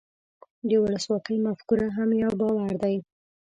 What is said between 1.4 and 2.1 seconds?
مفکوره هم